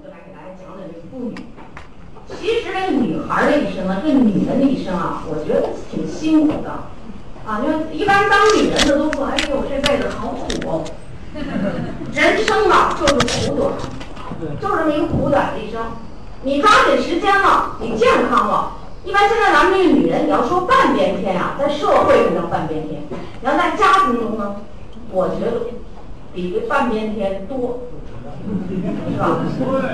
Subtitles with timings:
[0.00, 1.36] 们就来给大家讲讲这个妇女。
[2.40, 6.70] 其实这个女孩的一生啊，这女人的一生啊，我觉得挺辛苦的。
[7.46, 10.84] 啊，因为一般当女人的都说，哎呦，这辈子好苦哦。
[12.12, 13.14] 人生嘛，就是
[13.50, 13.72] 苦短，
[14.40, 15.82] 就这么一个苦短的一生。
[16.42, 18.72] 你抓紧时间了，你健康了。
[19.04, 24.56] 一般现在咱们这个女人，你要说半边天啊，在社会上叫半边天，你要在家庭中呢，
[25.12, 25.62] 我觉得
[26.40, 27.80] 比这半边天多，
[29.12, 29.40] 是吧？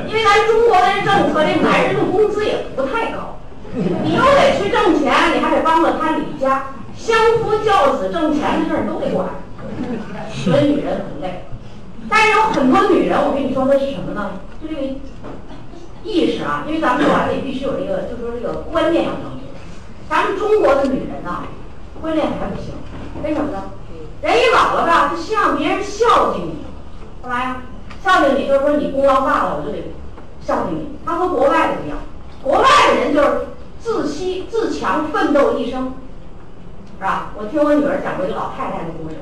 [0.07, 3.39] 因为咱中国的政策，这男人的工资也不太高，
[3.75, 9.29] 你又得去挣钱，你还得帮着他理家，相夫教子，挣钱的事儿都得管，
[10.33, 11.47] 所以女人很累。
[12.09, 14.31] 但是有很多女人，我跟你说的是什么呢？
[14.63, 14.83] 就这个。
[16.05, 19.47] 意识啊，因为咱们说完了也必须有这个，就说这个观念要正确。
[20.09, 21.43] 咱们中国的女人呐，
[22.01, 22.75] 观念还不行，
[23.25, 23.65] 为什么呢？
[24.27, 26.57] 人一老了吧，就希望别人孝敬你，
[27.23, 27.63] 干嘛呀？
[28.03, 29.95] 孝敬你就是说你功劳大了，我就得
[30.41, 30.99] 孝敬你。
[31.07, 31.99] 他和国外的不一样，
[32.43, 33.47] 国外的人就是
[33.79, 35.95] 自惜自强，奋斗一生，
[36.99, 37.31] 是吧？
[37.37, 39.15] 我听我女儿讲过一个老太太的故事，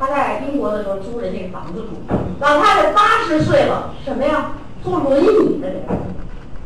[0.00, 2.02] 她在英国的时候租人家房子住，
[2.40, 4.50] 老太太八十岁了，什么呀？
[4.82, 5.84] 坐轮椅的人。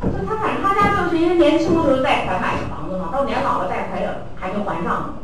[0.01, 5.15] 就他反正他家就是因为年轻的时候贷款买的房子嘛，到年老了贷款也还没还上呢，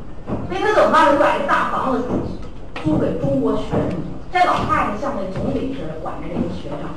[0.48, 1.12] 所以他怎么办呢？
[1.12, 2.02] 就把这大房子
[2.84, 3.98] 租给中国学生。
[4.32, 6.88] 这老太太像那总理似的管着这些学生，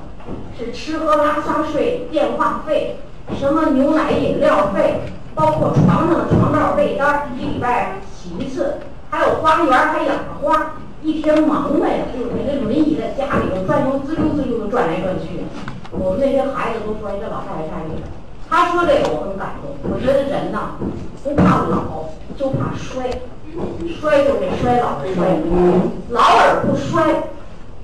[0.58, 2.98] 是吃喝拉撒睡、电话费、
[3.40, 5.02] 什么牛奶饮料费，
[5.34, 8.76] 包括床上的床罩被单，一礼拜洗一次，
[9.10, 15.44] 还有花园还养着花，一天忙的呀，就是那轮椅在家里头转悠滋溜滋溜的转来转去。
[15.90, 18.10] 我们那些孩子都说这老太太太厉害，
[18.48, 19.74] 他说这个我很感动。
[19.92, 20.78] 我觉得人呐，
[21.24, 23.10] 不怕老，就怕衰，
[24.00, 25.40] 衰就会衰老的衰，
[26.10, 27.32] 老而不衰，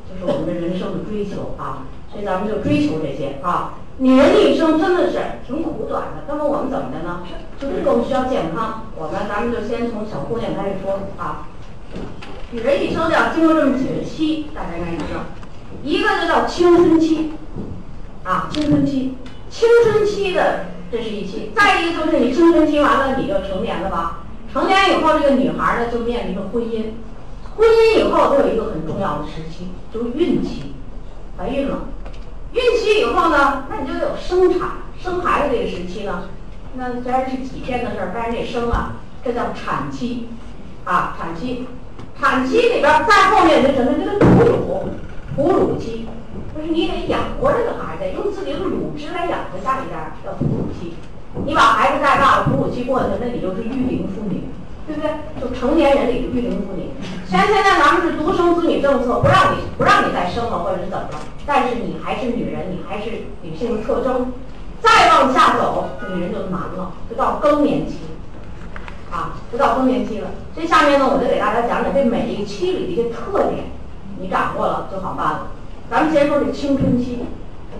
[0.07, 1.85] 就是我们的人生的追求啊。
[2.11, 3.75] 所以咱们就追求这些啊。
[3.99, 7.21] 女人一生真的是挺苦短的，那么我们怎么的呢？
[7.59, 8.85] 就是更需要健康。
[8.95, 11.47] 我们咱们就先从小姑娘开始说啊。
[12.51, 15.21] 女人一生要经过这么几个期，大家应该知道，
[15.83, 17.33] 一个就叫青春期。
[18.23, 19.17] 啊，青春期，
[19.49, 24.19] 青春期的这是一期，再一个就是你青春期完了，你就成年了吧？
[24.51, 26.93] 成年以后，这个女孩呢就面临着婚姻，
[27.55, 30.73] 婚姻以后，都有一个很重要的时期，就是孕期，
[31.37, 31.81] 怀孕了，
[32.53, 36.29] 孕期以后呢，那你就得有生产、生孩子这个时期呢，
[36.73, 40.29] 那虽然是几天的事儿，但是得生啊，这叫产期，
[40.83, 41.67] 啊，产期，
[42.19, 44.89] 产期里边再后面就什么，这个哺乳，
[45.35, 46.07] 哺乳期。
[46.55, 50.95] 就是你得养活这个孩子，用自己的乳汁来养活下一代，叫哺乳期。
[51.45, 54.43] 你把孩子带大了，哺乳期过去，那你就是育龄妇女，
[54.87, 55.09] 对不对？
[55.41, 56.89] 就成年人里的育龄妇女。
[57.27, 63.11] 虽然现在咱们是独生子女政策，不让你不让你再生了，或者是怎么了，但是你还是女人，你还是
[63.41, 64.33] 女性的特征。
[64.81, 67.97] 再往下走，女人就难了，就到更年期，
[69.11, 70.29] 啊，就到更年期了。
[70.55, 73.65] 这下面呢，我就给大家讲讲这每一期里的一些特点，
[74.21, 75.47] 你掌握了就好办了。
[75.91, 77.25] 咱们先说这青春期，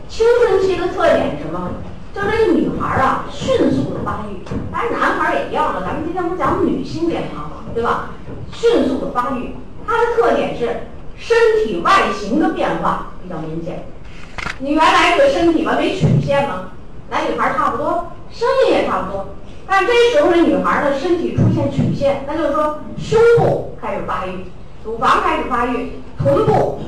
[0.10, 1.72] 青春期的特点是什么？
[2.14, 5.82] 就这个女孩啊，迅速的发育，当然男孩也一样了。
[6.20, 7.64] 咱们讲女性健康吗？
[7.74, 8.10] 对吧？
[8.52, 9.56] 迅速的发育，
[9.88, 10.88] 它的特点是
[11.18, 13.86] 身体外形的变化比较明显。
[14.60, 16.72] 你原来这个身体吧没曲线吗？
[17.10, 19.28] 男女孩差不多，声音也差不多，
[19.66, 24.44] 但这时候这女孩的身体出现曲线，那就是说胸部开始发育，
[24.84, 26.82] 乳房开始发育，臀部。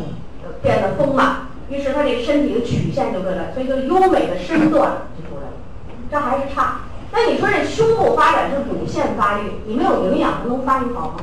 [0.61, 5.53] 变得丰满，于是她这身体的曲线就出来了，所以就优美的身段就出来了。
[6.11, 6.81] 这还是差。
[7.11, 11.15] 那你说这胸部发展是乳腺发育，你没有营养，能发育好吗？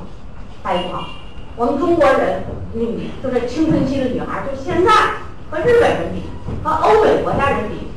[0.62, 1.08] 发育不好。
[1.56, 2.44] 我们中国人
[2.74, 4.92] 女，就这青春期的女孩，就现在
[5.50, 6.22] 和日本人比，
[6.62, 7.88] 和欧美国家人比，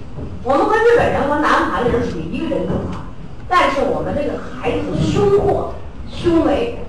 [0.43, 3.05] 我们和日本人和南韩的人属于一个人种啊。
[3.47, 5.75] 但是我们这个孩子胸廓、
[6.09, 6.79] 胸围，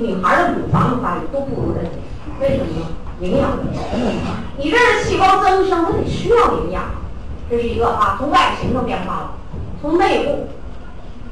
[0.00, 1.84] 女孩的乳房发育都不如人，
[2.40, 2.86] 为什么呢？
[3.20, 3.64] 营养的，
[4.56, 6.84] 你这是细胞增生，它得需要营养，
[7.50, 8.16] 这是一个啊。
[8.18, 9.30] 从外形上变化了，
[9.80, 10.48] 从内部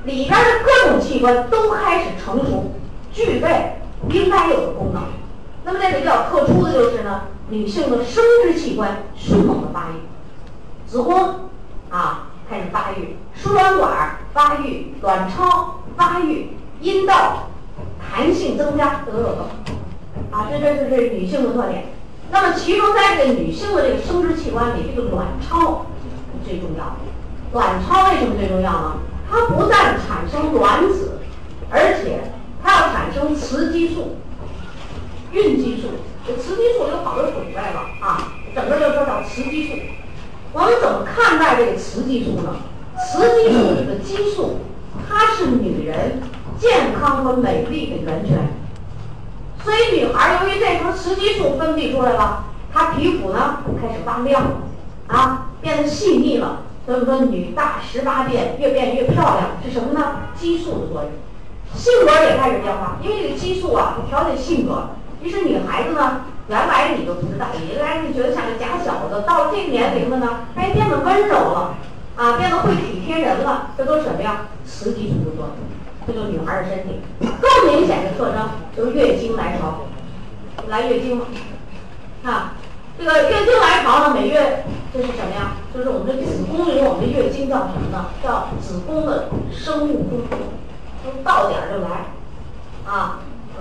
[0.05, 2.73] 里边的各种器官都开始成熟，
[3.13, 5.03] 具备应该有的功能。
[5.65, 9.95] 那么这里比较特殊的就是呢，女性的生殖器官迅猛的发育，
[10.87, 11.51] 子宫
[11.91, 17.49] 啊开始发育，输卵管发育，卵巢发育，阴道
[17.99, 19.47] 弹性增加等等等。
[20.31, 21.87] 啊，这这是这女性的特点。
[22.31, 25.87] 那么，其中在这个女性的这个生殖器官里，这个卵巢
[26.45, 26.97] 最重要。
[27.53, 28.97] 卵巢为什么最重要呢？
[29.29, 31.19] 它不但产生卵子，
[31.71, 32.33] 而且
[32.63, 34.17] 它要产生雌激素、
[35.33, 35.89] 孕激素。
[36.27, 39.75] 这雌激素有好多种类了啊，整个就说叫雌激素。
[40.53, 42.57] 我们怎么看待这个雌激素呢？
[42.97, 44.61] 雌激素这个激素，
[45.09, 46.21] 它是女人
[46.59, 48.39] 健康和美丽的源泉。
[49.65, 54.45] 所以女孩由于这时候雌激素分泌出来了，她皮肤呢开始发亮，
[55.09, 56.63] 啊，变得细腻了。
[56.87, 60.29] 所以说女大十八变，越变越漂亮，是什么呢？
[60.39, 61.11] 激素的作用。
[61.75, 64.91] 性格也开始变化，因为这个激素啊，它调节性格。
[65.21, 71.75] 于是女孩子呢，原来你都不知道，原来你觉得像个假小子，到了这个年龄了呢，哎，变得温柔了，
[72.15, 74.47] 啊，变得会体贴人了，这都什么呀？
[74.65, 75.57] 雌激素的作用。
[76.07, 77.01] 这就是女孩的身体。
[77.19, 79.87] 更明显的特征就是月经来潮，
[80.69, 81.27] 来月经了，
[82.23, 82.55] 啊，
[82.97, 85.56] 这个月经来潮呢，每月这是什么呀？
[85.77, 88.07] 就是我们的子宫里，我们的月经叫什么呢？
[88.25, 90.25] 叫子宫的生物钟，
[91.05, 92.17] 就到点儿就来，
[92.87, 93.21] 啊，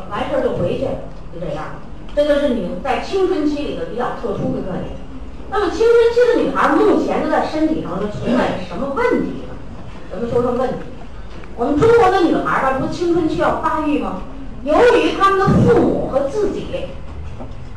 [0.10, 0.88] 完事儿就回去，
[1.34, 1.76] 就这样。
[2.16, 4.96] 这就是你在青春期里的比较特殊的特点。
[5.52, 9.54] 那么青春期的女孩目前就在身体上就存在什么问题呢？
[10.10, 10.76] 咱们说说问题。
[11.58, 14.22] 我们中国的女孩吧，不青春期要发育吗？
[14.64, 16.88] 由于他们的父母和自己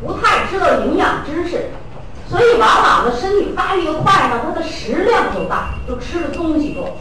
[0.01, 1.71] 不太知道营养知识，
[2.29, 6.97] 所以往往呢身体发育的快呢，她的食量就大，就吃的东西多。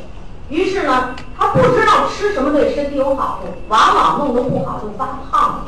[0.50, 5.66] 于是呢，他不知道吃什么对身体有好处，往往弄得不好就发胖了，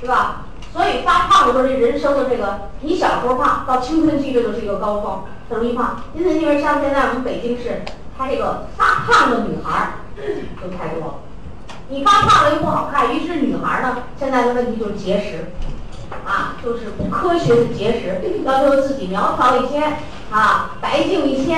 [0.00, 0.46] 对吧？
[0.72, 6.02] 所以发胖的时候，这人生的这个，你小时候胖，到青春期这就是一个高峰，很容易胖。
[6.14, 7.82] 因此，因为像现在我们北京市，
[8.16, 9.86] 她这个发胖的女孩儿
[10.62, 11.14] 就太多了。
[11.90, 15.52] 你发胖了又不好看，于是女孩儿呢，现在的问题就是节食，
[16.24, 19.82] 啊，就是不科学的节食，要求自己苗条一些，
[20.30, 21.54] 啊，白净一些，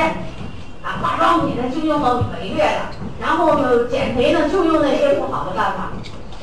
[0.82, 2.80] 啊，化妆品呢就用到美略的，
[3.20, 5.92] 然后呢减肥呢就用那些不好的办法，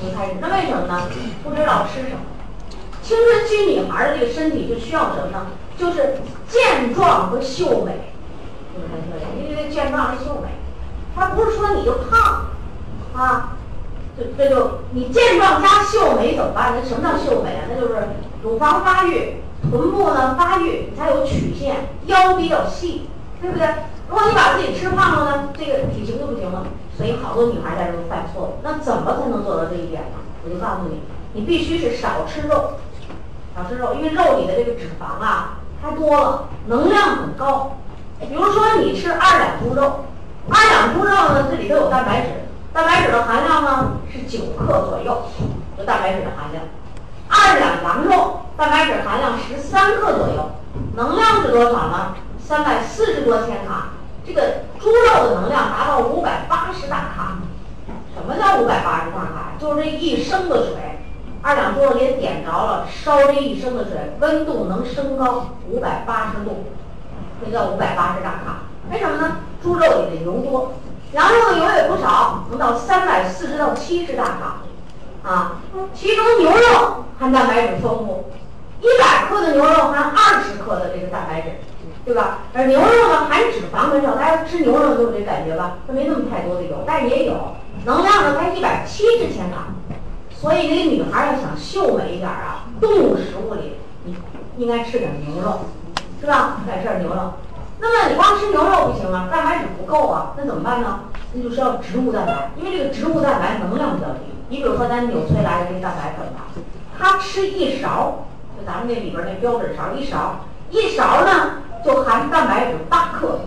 [0.02, 0.34] 就开始。
[0.40, 1.02] 那为什么呢？
[1.44, 2.22] 不知道吃什么。
[3.04, 5.48] 青春期女孩的这个身体就需要什么呢？
[5.78, 8.14] 就是健壮和秀美，
[8.74, 9.50] 就是这个特点。
[9.50, 10.50] 因为健壮和秀美，
[11.16, 12.46] 它不是说你就胖，
[13.16, 13.58] 啊，
[14.38, 16.74] 这就你健壮加秀美怎么办？
[16.76, 17.68] 那什么叫秀美啊？
[17.70, 17.96] 那就是
[18.44, 23.10] 乳房发育，臀部呢发育，你才有曲线，腰比较细，
[23.42, 23.68] 对不对？
[24.10, 26.66] 如果你把自己吃胖了呢，这个体型就不行了。
[26.98, 28.54] 所以好多女孩在这犯错误。
[28.62, 30.18] 那怎么才能做到这一点呢？
[30.44, 31.02] 我就告诉你，
[31.34, 32.74] 你必须是少吃肉。
[33.56, 37.78] 少吃肉，因为肉里的这个脂肪啊太多了，能量很高。
[38.20, 40.06] 比如说你吃二两猪肉，
[40.50, 42.28] 二两猪肉呢，这里头有蛋白质，
[42.74, 45.24] 蛋白质的含量呢是九克左右，
[45.78, 46.64] 就蛋白质的含量。
[47.28, 50.52] 二两羊肉，蛋白质含量十三克左右，
[50.96, 52.16] 能量是多少呢？
[52.40, 53.90] 三百四十多千卡。
[54.26, 57.40] 这个猪肉的能量达到五百八十大卡。
[58.16, 59.52] 什么叫五百八十大卡？
[59.60, 60.76] 就是这一升的水。
[61.42, 66.66] 二两猪肉给点着了，烧这一升的水，温度能升高五百八十度，
[67.44, 68.60] 这叫五百八十大卡。
[68.92, 69.38] 为什么呢？
[69.62, 70.74] 猪肉里的油多，
[71.14, 74.58] 羊肉的油也不少，能到三百四十到七十大卡。
[75.24, 75.58] 啊，
[75.94, 78.32] 其中牛肉含蛋白质丰富，
[78.80, 81.60] 一百克的牛肉含二十克的这个蛋白质，
[82.04, 82.40] 对吧？
[82.54, 85.78] 而牛肉呢含脂肪很少，大家吃牛肉都有这感觉吧？
[85.86, 87.56] 它没那么太多的油，但也有，
[87.86, 89.68] 能量呢才一百七十千卡。
[90.34, 94.16] 所以，这个女孩要想秀美一点啊，动物食物里你
[94.58, 95.60] 应该吃点牛肉，
[96.20, 96.62] 是吧？
[96.68, 97.34] 该吃点牛肉。
[97.82, 101.00] 那么你光吃牛肉不行啊，蛋白质不够啊，那怎么办呢？
[101.34, 104.20] 那就是要植物蛋白，因为这个植物蛋白能量比较低。
[104.50, 106.46] 你比如说咱纽崔莱的这个蛋白粉吧，
[106.98, 113.42] 它吃一勺，就咱们那里边那标准勺一勺，一勺呢就含蛋白质八克，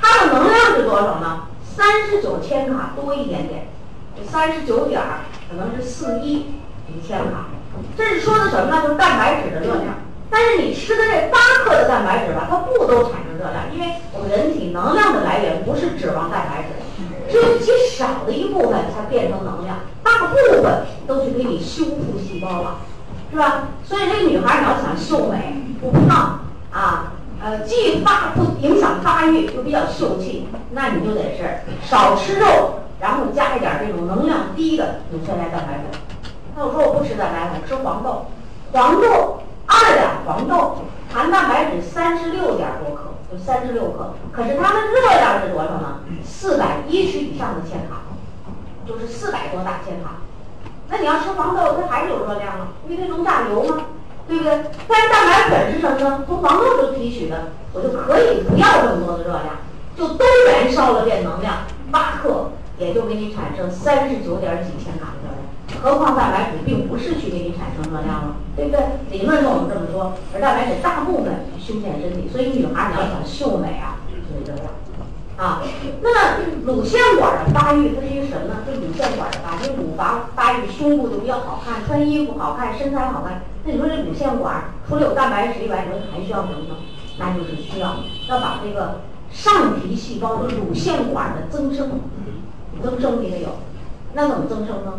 [0.00, 1.42] 它的能量是多少呢？
[1.62, 3.68] 三十九千卡多一点点，
[4.26, 5.00] 三十九点。
[5.50, 7.46] 可能是四一一千卡，
[7.96, 8.82] 这是说的什么呢？
[8.82, 9.94] 就是蛋白质的热量。
[10.30, 16.68] 但是你吃的这八克的蛋白质吧，它不都产生热量，因为我们人体能量的来源不是脂肪、蛋白质，
[17.30, 22.78] 只有极少的一部分才变成能量，大部分都去给你修复细胞了，
[23.30, 23.68] 是吧？
[23.84, 32.74] 所以这女孩你要想秀美不胖啊，呃，既发不影响发育又比较秀气，那你就得是少吃肉。
[33.00, 36.00] 然后加一点这种能量低的纽崔莱蛋白粉。
[36.56, 38.26] 那我说我不吃蛋白粉，吃黄豆。
[38.72, 39.40] 黄豆
[39.78, 40.78] 二两黄豆
[41.12, 44.14] 含蛋白质三十六点多克，就三十六克。
[44.32, 46.00] 可是它的热量是多少呢？
[46.24, 48.02] 四百一十以上的千卡，
[48.86, 50.16] 就是四百多大千卡。
[50.88, 53.84] 那你要吃黄豆，它还是有热量啊，因为它能榨油嘛，
[54.26, 54.64] 对不对？
[54.88, 56.24] 但是蛋白粉是什么呢？
[56.26, 59.56] 从黄豆中提取的，我就可以不要这么多的热量，
[59.96, 61.58] 就都燃烧了变能量
[61.92, 62.50] 八克。
[62.78, 64.94] 也就给你产生三十九点几千，
[65.82, 68.80] 何况蛋白质并不是去给你产生热量了，对不对？
[69.10, 74.66] 理论上我们这么说，而蛋白质大部分去修建身体，所以女孩你要想秀美啊，就得热量。
[75.38, 75.62] 啊，
[76.02, 78.66] 那么乳腺管的发育它是一个什么呢？
[78.66, 83.42] 就乳腺管的发育，乳房发育，胸部就比较好看，穿衣服好看，身材好看。
[83.64, 86.74] 那你说这乳腺管除了有蛋白质以外，你说还需要什么呢？
[87.18, 92.00] 那就是需要要把这个上皮细胞的乳腺管的增生，
[92.82, 93.50] 增生你得有。
[94.14, 94.94] 那怎么增生呢？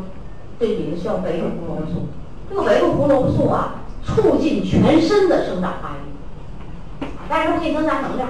[0.60, 1.50] 这里面需要维生
[1.94, 2.08] 素。
[2.50, 8.28] 这个维生素啊，促进全身的生长发育，但是它可以增加能量。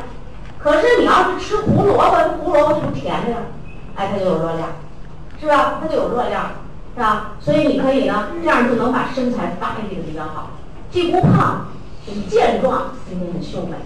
[0.59, 3.37] 可是你要是吃胡萝卜，胡萝卜是不是甜的呀？
[3.95, 4.69] 哎，它就有热量，
[5.39, 5.79] 是吧？
[5.81, 6.51] 它就有热量，
[6.95, 7.31] 是吧？
[7.39, 10.51] 所以你可以呢，这样就能把身材发育的比较好，
[10.91, 11.67] 既不胖，
[12.05, 13.77] 很健壮，又很秀美。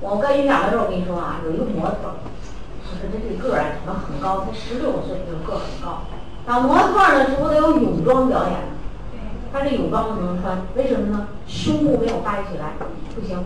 [0.00, 2.20] 我跟于小的时候，我跟你说啊，有一个模特，
[2.84, 6.02] 就是这这个儿啊长得很高，才十六岁，就个很高。
[6.46, 8.68] 啊，模特呢是不得有泳装表演的，
[9.52, 11.28] 他这泳装不能穿，为什么呢？
[11.46, 12.72] 胸部没有发育起来，
[13.14, 13.42] 不行。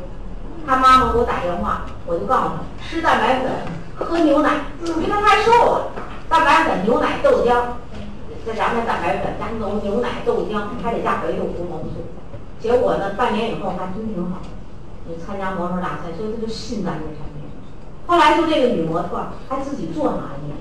[0.66, 3.52] 他妈妈给我打电话，我就告诉他吃蛋白粉，
[3.94, 5.92] 喝牛奶，因为他太瘦了。
[6.28, 7.78] 蛋白粉、牛奶、豆浆，
[8.44, 12.04] 再加上蛋白粉，加牛牛奶、豆浆，还得加维生素、红素。
[12.60, 14.38] 结果呢，半年以后还真挺好，
[15.06, 17.48] 你参加模特大赛，所以他就信咱这个产品。
[18.06, 20.52] 后来就这个女模特还自己做玛丽，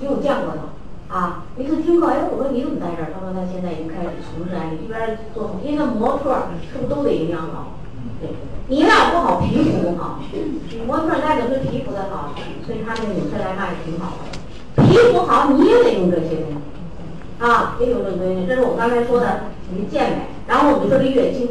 [0.00, 0.62] 因为我见过她
[1.12, 3.12] 啊，一次听课，哎，我说你怎么在这儿？
[3.12, 7.76] 她说她现在已经开始从事安利，一边做，因为那模特儿是不是都得营养好？
[8.18, 8.30] 对。
[8.74, 10.20] 营养不好，皮肤不好。
[10.86, 12.32] 模特儿再怎么皮肤的好，
[12.64, 14.88] 所以他那个女士来卖挺好的。
[14.88, 18.46] 皮肤好，你也得用这些东西啊，得用这东西。
[18.48, 20.16] 这是我刚才说的一个健美。
[20.48, 21.50] 然后我们说这月经，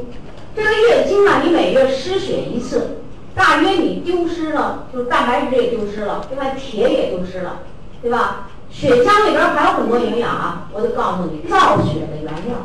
[0.55, 2.97] 这个月经啊，你每月失血一次，
[3.35, 7.59] 大约你丢失了，就是蛋白质也丢失了，另外铁也丢失了，
[8.01, 8.49] 对吧？
[8.71, 12.55] 血浆里边还有很多营养啊，我就告诉你，造血的原料，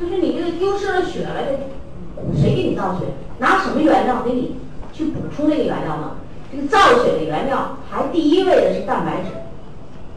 [0.00, 3.06] 就是你这个丢失了血了，这谁给你造血？
[3.38, 4.56] 拿什么原料给你
[4.92, 6.16] 去补充这个原料呢？
[6.50, 9.36] 这个造血的原料排第一位的是蛋白质，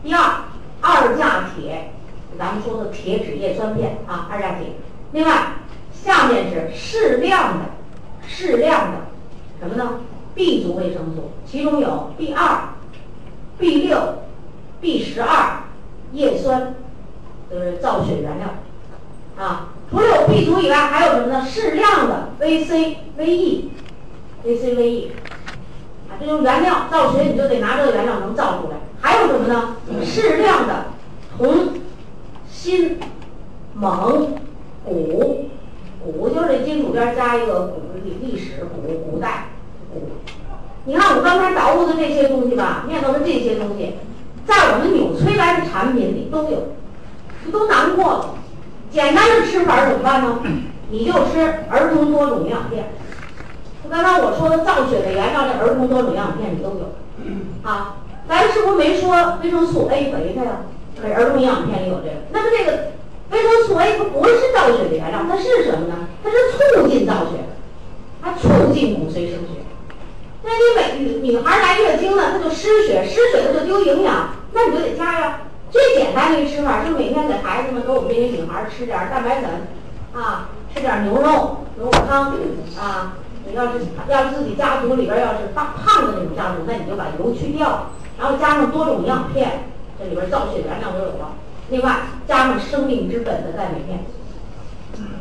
[0.01, 0.45] 第二
[0.79, 1.91] 二价铁，
[2.37, 4.67] 咱们说的铁脂叶酸片啊，二价铁。
[5.11, 5.53] 另外
[5.91, 7.65] 下面是适量的
[8.25, 8.97] 适量的
[9.59, 9.99] 什么呢
[10.33, 12.69] ？B 族维生素，其中有 B 二、
[13.57, 13.97] B 六、
[14.81, 15.63] B 十二
[16.13, 16.75] 叶酸，
[17.49, 18.47] 都是造血原料
[19.37, 19.69] 啊。
[19.91, 21.45] 除了有 B 族以外，还有什么呢？
[21.45, 23.69] 适量的 VC、VE、
[24.45, 25.07] VC、VE，
[26.09, 28.77] 啊，这种原料造血你就得拿这个原料能造出来。
[29.01, 29.77] 还有什么呢？
[30.03, 30.85] 适量的
[31.37, 31.69] 铜、
[32.51, 32.97] 锌、
[33.73, 34.27] 锰、钴，
[34.85, 37.81] 钴就是金属边加一个古
[38.21, 39.49] 历史古古代
[39.91, 39.99] 钴。
[40.85, 43.95] 你看我刚才捣鼓的这些东西吧，念叨的这些东西，
[44.49, 46.73] 在我们纽崔莱的产品里都有，
[47.45, 48.35] 这都难过了。
[48.91, 50.39] 简单的吃法怎么办呢？
[50.89, 51.39] 你就吃
[51.69, 52.91] 儿童多种营养片。
[53.87, 56.89] 刚才我说的造血的原料，这儿童多种营养片里都有。
[57.61, 60.61] 啊，咱是不是没说维生素 A 和它呀？
[60.99, 62.15] 这儿童营养片里有这个。
[62.31, 62.89] 那么这个
[63.29, 66.07] 维生素 A 它不是造血的原料，它是什么呢？
[66.23, 66.35] 它是
[66.81, 67.45] 促进造血，
[68.23, 69.61] 它促进骨髓生血。
[70.41, 75.41] 那你每女女孩来月经了，她就失血，失血了就丢营养，那你就得加呀。
[75.71, 79.67] 最简单的一个吃法，就是每天给孩子们、给我们这些女孩吃点蛋白粉，
[80.19, 82.33] 啊，吃点牛肉、牛肉汤，
[82.75, 83.13] 啊，
[83.45, 89.65] 你要是要是自己家族里边要是大胖的那种家族，那你就把油去掉，然后加上多种营养片，
[89.99, 91.35] 这里边造血原料都有了，
[91.69, 94.05] 另外加上生命之本的钙镁片，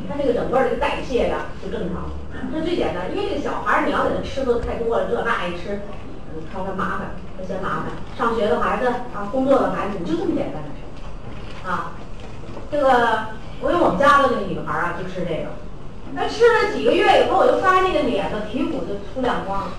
[0.08, 2.08] 它这个整个这个代谢呀就正常，
[2.54, 5.74] 这最简单，因为这个小孩儿你要给他吃的太多了，这那一吃。
[5.74, 7.86] 嗯他说麻烦，他嫌麻烦。
[8.18, 11.92] 上学的孩子啊，工作的孩子，你就这么简单的啊。
[12.70, 13.28] 这个，
[13.60, 15.50] 我有我们家的那个女孩啊，就吃这个。
[16.12, 19.70] 那吃了几个月以后，我就发现那个脸的皮肤就出亮光了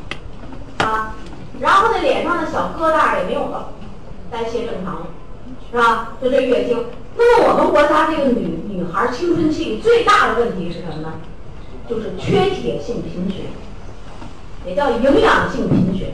[0.86, 1.16] 啊。
[1.60, 3.74] 然后那脸上的小疙瘩也没有了，
[4.32, 5.08] 代谢正常了，
[5.70, 6.14] 是吧？
[6.22, 6.86] 就这月经。
[7.18, 11.14] 那么我们国家这个女女孩青春期最大的问题是什么呢？
[11.90, 13.46] 就是缺铁性贫血，
[14.64, 16.14] 也叫营养性贫血。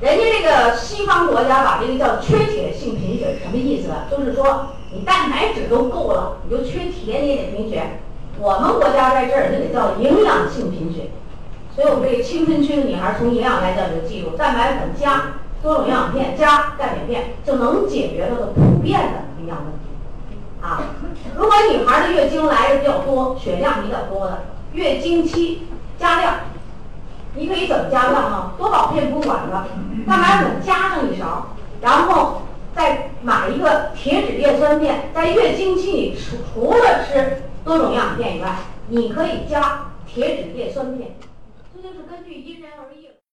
[0.00, 3.88] 人家这个西方国家把这个叫缺铁性贫血什么意思？
[4.10, 8.00] 就是说你蛋白质都够了，你就缺铁你也得贫血。
[8.38, 11.10] 我们国家在这儿就得叫营养性贫血。
[11.74, 20.60] 所以我们这个青春期的女孩从营养来讲就记住，蛋白粉加多种营养片加钙镁片就能解决它的普遍的营养问题。
[20.60, 20.82] 啊，
[21.36, 25.66] 如果女孩的月经来的比较多，血量比较多的，月经期
[25.98, 26.34] 加量。
[27.36, 28.54] 你可以怎么加量啊？
[28.56, 29.66] 多宝片不管了，
[30.06, 31.48] 蛋白粉加上一勺，
[31.80, 32.42] 然后
[32.74, 38.56] 再买一个铁质叶酸片，在月经期里除除了吃多种营养片以外，
[38.88, 41.16] 你可以加铁质叶酸片，
[41.74, 43.03] 这就是根据因人而异。